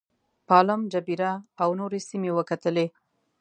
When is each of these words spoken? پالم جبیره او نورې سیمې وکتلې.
پالم 0.49 0.81
جبیره 0.93 1.31
او 1.63 1.69
نورې 1.79 1.99
سیمې 2.09 2.31
وکتلې. 2.33 2.87